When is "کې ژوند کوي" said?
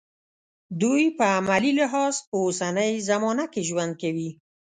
3.53-4.29